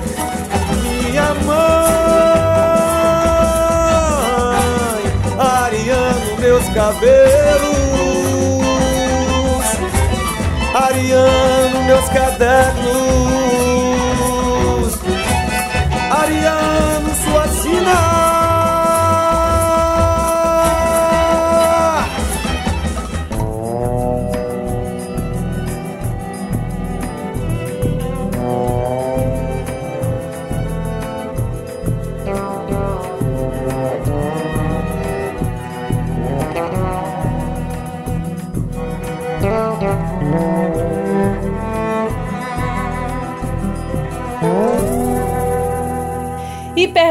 [0.82, 1.64] minha mãe,
[5.40, 7.14] Ariano, meus cabelos.
[10.76, 12.83] Ariano, meus cadernos.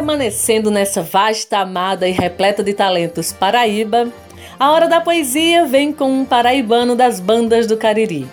[0.02, 4.12] Permanecendo nessa vasta, amada e repleta de talentos Paraíba,
[4.58, 8.26] a hora da poesia vem com um paraibano das bandas do Cariri.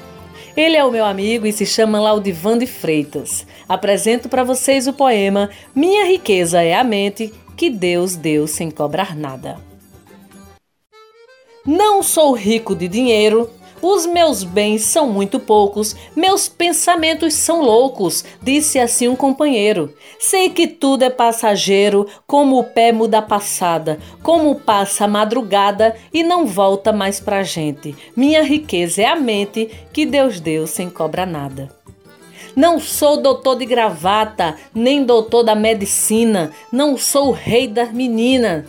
[0.57, 3.45] Ele é o meu amigo e se chama Laudivan de Freitas.
[3.67, 9.15] Apresento para vocês o poema Minha riqueza é a mente que Deus deu sem cobrar
[9.15, 9.57] nada.
[11.63, 13.47] Não sou rico de dinheiro,
[13.81, 19.93] os meus bens são muito poucos, meus pensamentos são loucos, disse assim um companheiro.
[20.19, 25.95] Sei que tudo é passageiro, como o pé muda a passada, como passa a madrugada
[26.13, 27.95] e não volta mais pra gente.
[28.15, 31.69] Minha riqueza é a mente que Deus deu sem cobrar nada.
[32.55, 38.65] Não sou doutor de gravata, nem doutor da medicina, não sou o rei das meninas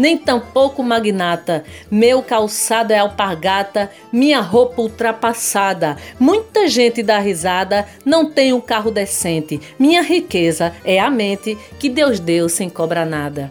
[0.00, 1.62] nem tampouco magnata.
[1.90, 5.98] Meu calçado é alpargata, minha roupa ultrapassada.
[6.18, 9.60] Muita gente dá risada, não tenho um carro decente.
[9.78, 13.50] Minha riqueza é a mente que Deus deu sem cobrar nada.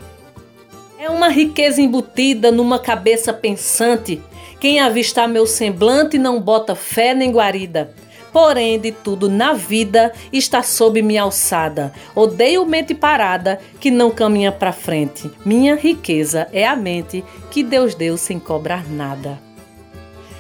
[0.97, 4.19] É uma riqueza embutida numa cabeça pensante.
[4.59, 7.93] Quem avistar meu semblante não bota fé nem guarida.
[8.31, 11.91] Porém, de tudo na vida está sob minha alçada.
[12.13, 15.29] Odeio mente parada que não caminha para frente.
[15.45, 19.39] Minha riqueza é a mente que Deus deu sem cobrar nada.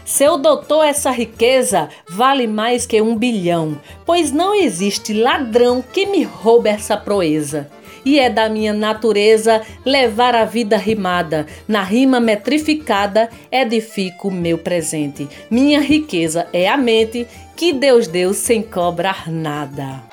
[0.05, 6.23] Seu doutor, essa riqueza vale mais que um bilhão, pois não existe ladrão que me
[6.23, 7.69] roube essa proeza.
[8.05, 15.27] E é da minha natureza levar a vida rimada, na rima metrificada edifico meu presente.
[15.49, 20.03] Minha riqueza é a mente que Deus deu sem cobrar nada.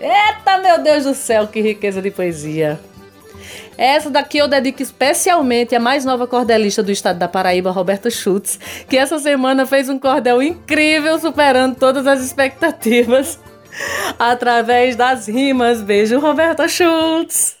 [0.00, 2.78] Eita, meu Deus do céu, que riqueza de poesia!
[3.78, 8.58] Essa daqui eu dedico especialmente à mais nova cordelista do estado da Paraíba, Roberta Schultz,
[8.88, 13.38] que essa semana fez um cordel incrível, superando todas as expectativas
[14.18, 15.82] através das rimas.
[15.82, 17.56] Beijo, Roberta Schultz!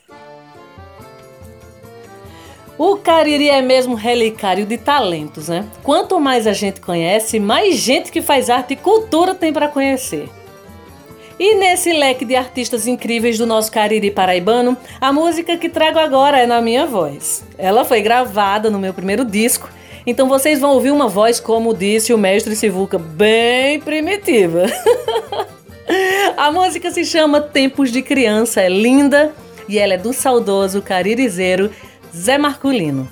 [2.78, 5.64] O Cariri é mesmo relicário de talentos, né?
[5.82, 10.28] Quanto mais a gente conhece, mais gente que faz arte e cultura tem para conhecer.
[11.38, 16.38] E nesse leque de artistas incríveis do nosso Cariri paraibano, a música que trago agora
[16.38, 17.44] é na minha voz.
[17.56, 19.68] Ela foi gravada no meu primeiro disco,
[20.06, 24.66] então vocês vão ouvir uma voz, como disse o mestre Sivuca, bem primitiva.
[26.36, 29.32] a música se chama Tempos de Criança, é linda
[29.68, 31.70] e ela é do saudoso caririzeiro
[32.14, 33.08] Zé Marculino.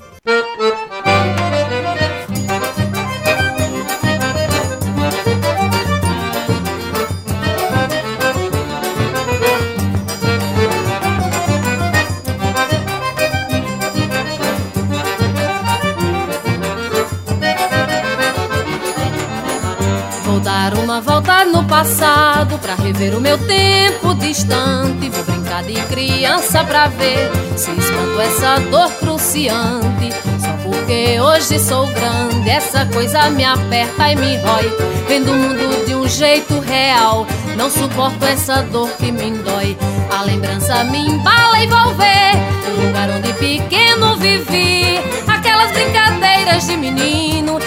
[21.81, 25.09] Passado pra rever o meu tempo distante.
[25.09, 30.13] Vou brincar de criança pra ver se espanto essa dor cruciante.
[30.39, 34.71] Só porque hoje sou grande, essa coisa me aperta e me rói.
[35.09, 37.27] Vendo o mundo de um jeito real,
[37.57, 39.75] não suporto essa dor que me dói.
[40.11, 42.37] A lembrança me embala e vou ver
[42.69, 45.01] o lugar onde pequeno vivi.
[45.27, 47.59] Aquelas brincadeiras de menino,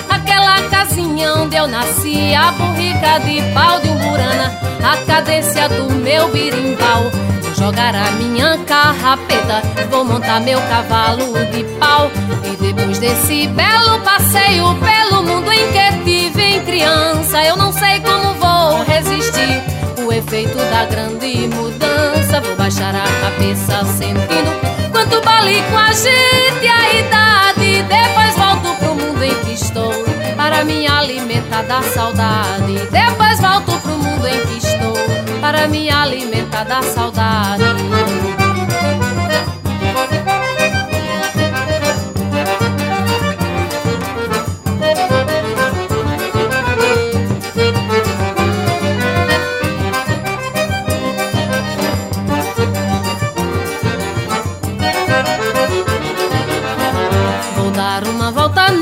[0.84, 4.52] casinha onde eu nasci, a burrica de pau de umburana,
[4.84, 7.10] a cadência do meu birimbau.
[7.42, 12.12] Vou jogar a minha carrapeta, vou montar meu cavalo de pau.
[12.44, 18.02] E depois desse belo passeio pelo mundo em que tive em criança, eu não sei
[18.02, 19.64] como vou resistir.
[20.06, 24.52] O efeito da grande mudança, vou baixar a cabeça sentindo
[24.92, 27.84] quanto vale com a gente a idade.
[27.84, 28.93] Depois volto pro
[29.24, 29.92] mundo em que estou
[30.36, 32.74] para me alimentar da saudade.
[32.92, 34.94] Depois volto pro mundo em que estou
[35.40, 37.64] para me alimentar da saudade.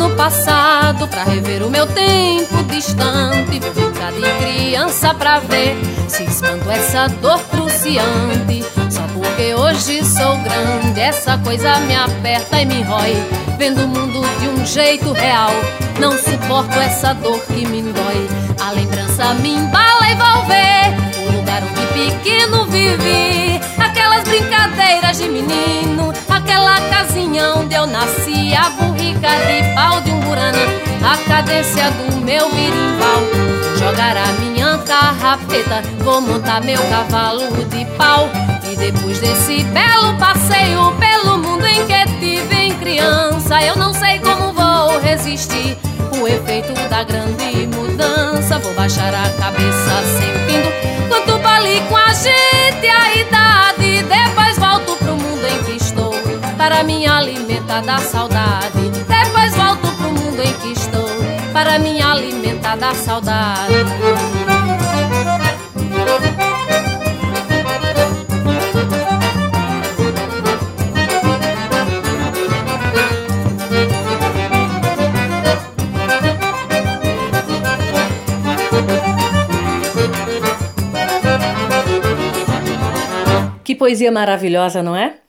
[0.09, 3.59] Passado pra rever o meu tempo distante.
[3.59, 5.77] Vou brincar de criança pra ver
[6.07, 8.63] se espanto essa dor cruciante.
[8.89, 13.15] Só porque hoje sou grande, essa coisa me aperta e me rói.
[13.57, 15.51] Vendo o mundo de um jeito real,
[15.99, 18.27] não suporto essa dor que me dói.
[18.59, 20.45] A lembrança me embala e vou
[21.93, 23.59] pequeno vivi.
[23.77, 30.19] Aquelas brincadeiras de menino, aquela casinha onde eu nasci, a burrica de pau de um
[30.21, 30.59] burana,
[31.03, 33.21] a cadência do meu birimbau.
[33.77, 38.29] Jogar a minha carrapeta, vou montar meu cavalo de pau.
[38.71, 44.19] E depois desse belo passeio pelo mundo em que tive em criança, eu não sei
[44.19, 45.77] como vou resistir.
[46.21, 50.40] O efeito da grande mudança, vou baixar a cabeça sentindo
[56.81, 58.89] para me alimentar da saudade.
[59.07, 61.07] Depois volto pro mundo em que estou
[61.53, 63.71] para me alimentar da saudade.
[83.63, 85.20] Que poesia maravilhosa, não é?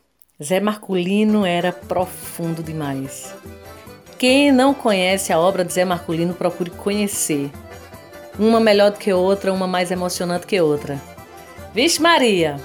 [0.43, 3.33] Zé Marculino era profundo demais.
[4.19, 7.51] Quem não conhece a obra de Zé Marculino, procure conhecer.
[8.39, 11.01] Uma melhor do que outra, uma mais emocionante que outra.
[11.73, 12.57] Vixe Maria!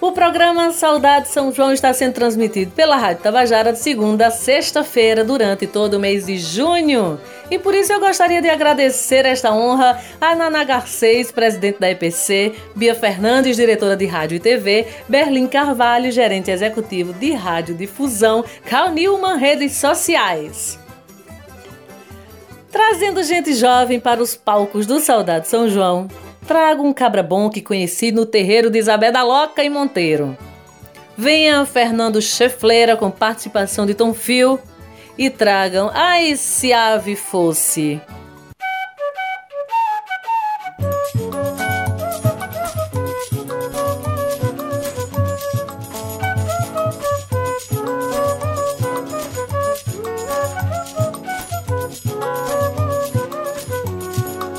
[0.00, 5.24] O programa Saudade São João está sendo transmitido pela Rádio Tabajara de segunda a sexta-feira
[5.24, 7.18] durante todo o mês de junho.
[7.54, 12.52] E por isso eu gostaria de agradecer esta honra a Nana Garcês, presidente da EPC,
[12.74, 18.90] Bia Fernandes, diretora de Rádio e TV, Berlim Carvalho, gerente executivo de Rádio Difusão, Cal
[18.90, 20.80] Newman, redes sociais.
[22.72, 26.08] Trazendo gente jovem para os palcos do Saudade São João,
[26.48, 30.36] trago um cabra bom que conheci no terreiro de Isabel da Loca e Monteiro.
[31.16, 34.58] Venha Fernando Chefleira com participação de Tom Fio
[35.16, 38.00] e tragam Ai se ave fosse.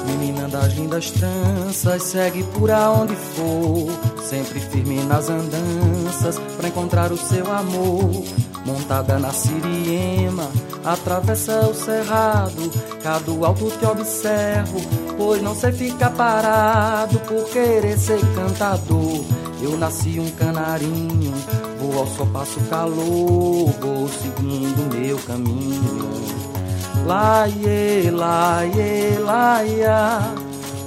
[0.05, 7.17] Menina das lindas tranças, segue por aonde for, sempre firme nas andanças pra encontrar o
[7.17, 8.23] seu amor.
[8.66, 10.49] Montada na siriema,
[10.84, 12.72] atravessa o cerrado,
[13.03, 14.82] cado alto te observo,
[15.18, 19.24] pois não sei ficar parado por querer ser cantador.
[19.61, 21.34] Eu nasci um canarinho,
[21.80, 26.05] vou ao sol passo calor, vou seguindo meu caminho.
[27.05, 30.20] Lá, ie, lá, ie, lá, ia.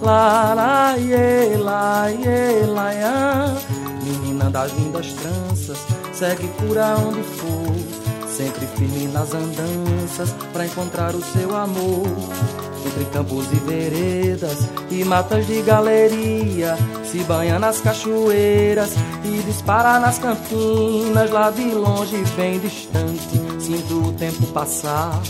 [0.02, 3.54] Lá, lá, ie, lá, ie, lá, ia.
[4.02, 5.78] Menina das lindas tranças,
[6.12, 7.57] segue por aonde for.
[8.38, 12.06] Sempre firme nas andanças, pra encontrar o seu amor.
[12.86, 18.92] Entre campos e veredas e matas de galeria, se banha nas cachoeiras
[19.24, 23.42] e dispara nas campinas, lá de longe, bem distante.
[23.58, 25.20] Sinto o tempo passar,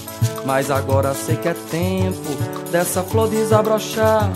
[0.45, 2.37] mas agora sei que é tempo
[2.71, 4.31] dessa flor desabrochar.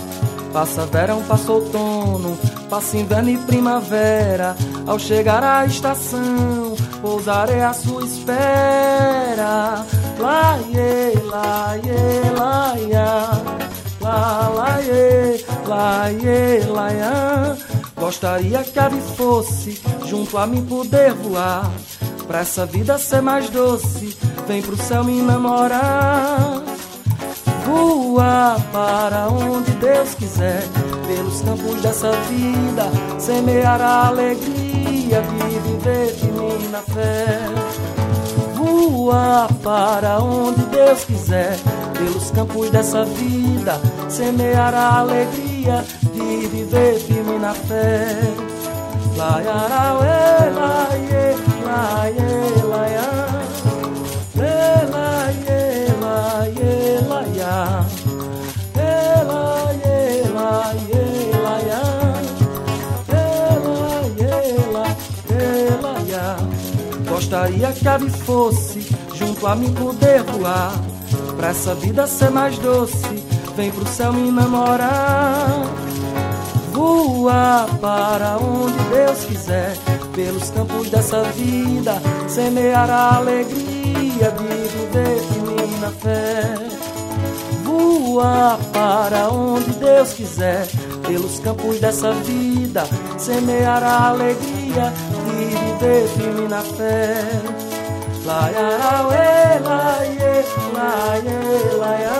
[0.50, 2.38] Passa verão, passa outono,
[2.70, 4.56] passa inverno e primavera.
[4.86, 9.84] Ao chegar à estação, pousarei à sua espera.
[10.18, 13.28] Lá, ie, lá, ie, lá, ia.
[14.00, 17.58] Lá, lá, ie, lá, ie, lá, ia.
[17.96, 21.70] Gostaria que a ave fosse junto a mim poder voar.
[22.26, 26.62] Pra essa vida ser mais doce, vem pro céu me namorar.
[27.66, 30.62] Voa para onde Deus quiser,
[31.14, 37.38] pelos campos dessa vida, semear a alegria de viver na fé.
[38.54, 41.58] Voa para onde Deus quiser,
[41.92, 45.84] pelos campos dessa vida, semear a alegria
[46.14, 48.06] de viver mim na fé.
[49.16, 50.88] Lá, ya, ué, lá,
[67.32, 70.70] Gostaria que a ave fosse junto a mim poder voar.
[71.34, 73.24] Pra essa vida ser mais doce,
[73.56, 75.64] vem pro céu me namorar.
[76.72, 79.74] Voa para onde Deus quiser,
[80.14, 81.94] pelos campos dessa vida,
[82.28, 86.54] semear a alegria de viver na fé.
[87.64, 90.68] Voa para onde Deus quiser,
[91.06, 92.84] pelos campos dessa vida,
[93.16, 94.92] semear a alegria
[95.82, 97.42] de viver de mim na fé.
[98.24, 101.38] Lá, ya, ué, lá, ye, lá, ye,
[101.76, 102.18] lá, ya.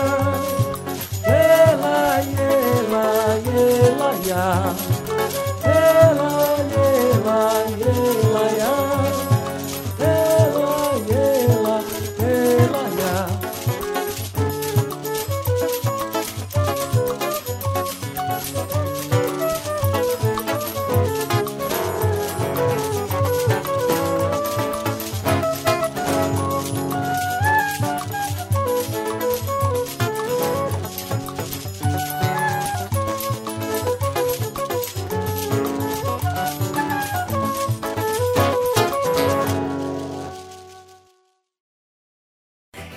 [1.25, 2.51] Lê, lá, ye,
[2.91, 3.07] lá,
[3.45, 3.63] ye,
[3.97, 4.92] lá, ya.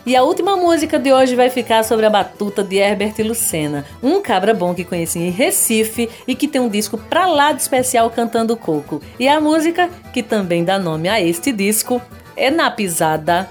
[0.07, 4.23] E a última música de hoje vai ficar sobre a batuta de Herbert Lucena, um
[4.23, 8.09] cabra bom que conheci em Recife e que tem um disco pra lá de especial
[8.09, 9.03] cantando coco.
[9.19, 12.01] E a música, que também dá nome a este disco,
[12.37, 13.49] é Na Pisada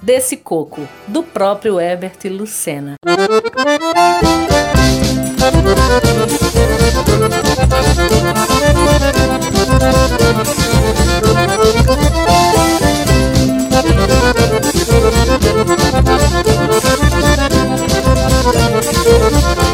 [0.00, 2.94] desse Coco, do próprio Herbert Lucena.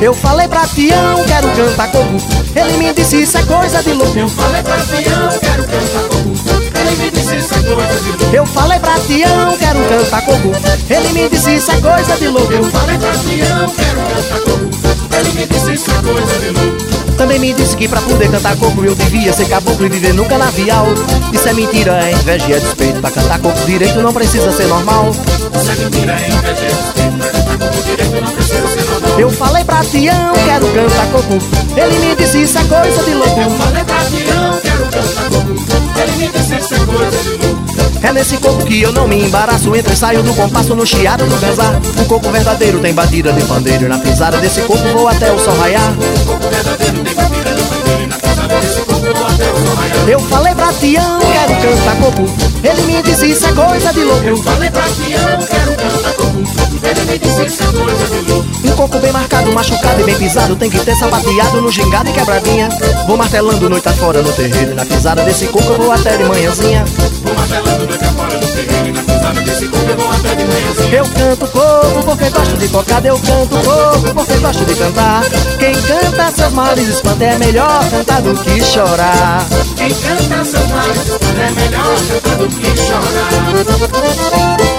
[0.03, 2.17] Eu falei pra Tião, quero cantar coco
[2.57, 6.73] Ele me disse isso é coisa de louco Eu falei pra Tião, quero cantar coco
[6.81, 8.35] Ele me disse isso é coisa de louco.
[8.35, 10.51] Eu falei pra Tião, quero cantar coco.
[10.91, 12.53] Ele me disse isso é coisa de louco.
[12.53, 15.17] Eu falei pra Tião, quero cantar coco.
[15.17, 17.17] Ele me disse isso é coisa de louco.
[17.17, 20.25] Também me disse que pra poder cantar coco eu devia ser caboclo e viver no
[20.25, 20.87] canavial.
[21.33, 23.01] Isso é mentira, é inveja e é despeito.
[23.01, 25.11] Pra cantar coco direito não precisa ser normal.
[25.11, 27.19] Isso é mentira, é inveja, é despeito.
[27.19, 29.02] Pra cantar coco direito não precisa ser normal.
[29.19, 31.39] Eu falei pra Tião, quero cantar coco.
[31.77, 33.41] Ele me disse isso é coisa de louco.
[33.41, 36.01] Eu falei pra Tião, quero cantar coco.
[36.01, 37.63] Ele me disse isso é coisa de louco.
[38.03, 41.25] É nesse coco que eu não me embaraço Entro e saio do compasso no chiado
[41.25, 45.31] do ganzar O coco verdadeiro tem batida de pandeiro na pisada desse coco vou até
[45.31, 49.25] o sol raiar O coco verdadeiro tem batida de pandeiro na pisada desse coco vou
[49.25, 52.23] até o sol raiar Eu falei pra Tião, quero cantar coco
[52.65, 55.82] Ele me disse isso é coisa de louco Eu falei pra Tião, quero
[56.93, 57.63] Ele me disse
[58.65, 60.55] Um coco bem marcado, machucado e bem pisado.
[60.57, 62.69] Tem que ter sapateado no gingado e quebradinha.
[63.07, 66.25] Vou martelando noite afora no terreiro E na pisada desse coco eu vou até de
[66.25, 66.85] manhãzinha.
[67.25, 70.45] Vou martelando noite afora no terreiro E na pisada desse coco eu vou até de
[70.45, 70.99] manhãzinha.
[70.99, 75.23] Eu canto coco porque gosto de cocada Eu canto coco porque gosto de cantar.
[75.59, 79.47] Quem canta seus males espanta É melhor cantar do que chorar.
[79.77, 84.72] Quem canta seus males espanta É melhor cantar do que chorar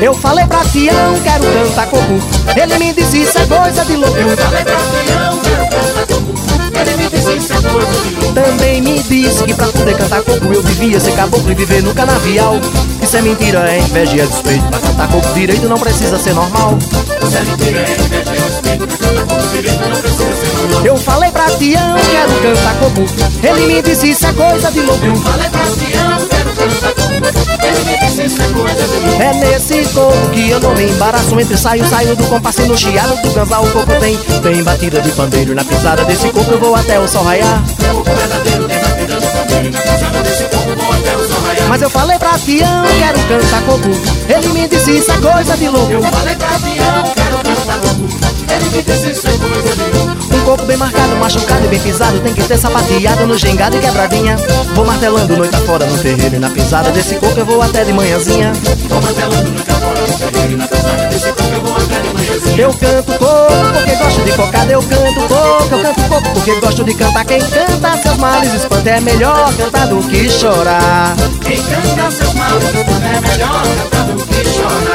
[0.00, 2.02] Eu falei pra Tião, quero cantar coco.
[2.56, 4.16] Ele me disse isso é coisa de louco.
[4.16, 6.47] Eu falei pra Tião, quero cantar coco
[6.80, 10.22] Ele me disse isso é coisa de louco Também me disse que pra poder cantar
[10.22, 12.60] coco Eu devia ser caboclo e viver no canavial.
[13.02, 14.64] Isso é mentira, é inveja e é despeito.
[14.66, 16.78] Pra cantar coco direito não precisa ser normal.
[16.80, 18.86] Isso é mentira, é inveja e é despeito.
[18.86, 20.84] Pra cantar coco direito não precisa ser normal.
[20.84, 23.04] Eu falei pra Tião, quero cantar coco
[23.42, 25.04] Ele me disse isso é coisa de louco.
[25.04, 26.28] Eu falei pra Tião,
[27.88, 31.38] é É nesse coco que eu não me embaraço.
[31.38, 35.10] Entre saio, saio do compasso no chiado do ganzal O coco tem, tem batida de
[35.12, 35.54] pandeiro.
[35.54, 37.62] Na pisada desse coco eu vou até o sol raiar.
[37.78, 41.68] O coco verdadeiro tem batida de pandeiro na pisada desse vou até o sol raiar
[41.68, 43.88] Mas eu falei pra Tião, quero cantar coco
[44.28, 45.92] Ele me disse isso é coisa de louco.
[45.92, 48.08] Eu falei pra Tião, quero cantar coco
[48.50, 49.67] Ele me disse isso é coisa de louco
[50.48, 52.18] Coco bem marcado, machucado e bem pisado.
[52.20, 54.34] Tem que ter sapateado no gingado e quebradinha.
[54.74, 57.92] Vou martelando noite afora no terreiro E na pisada desse coco eu vou até de
[57.92, 58.54] manhãzinha.
[58.88, 62.14] Vou martelando noite afora no terreiro E na pisada desse coco eu vou até de
[62.14, 62.62] manhãzinha.
[62.62, 66.82] Eu canto coco porque gosto de cocada Eu canto coco, eu canto coco porque gosto
[66.82, 67.26] de cantar.
[67.26, 71.14] Quem canta seus males espanta É melhor cantar do que chorar.
[71.42, 74.88] Quem canta seus males espanta É melhor cantar do que chorar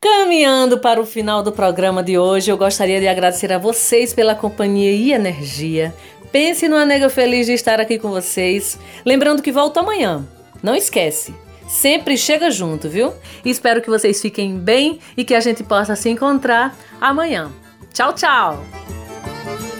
[0.00, 4.34] Caminhando para o final do programa de hoje, eu gostaria de agradecer a vocês pela
[4.34, 5.94] companhia e energia.
[6.32, 8.78] Pense numa nega feliz de estar aqui com vocês.
[9.04, 10.26] Lembrando que volto amanhã.
[10.62, 11.34] Não esquece.
[11.68, 13.12] Sempre chega junto, viu?
[13.44, 17.50] Espero que vocês fiquem bem e que a gente possa se encontrar amanhã.
[17.92, 19.79] Tchau, tchau!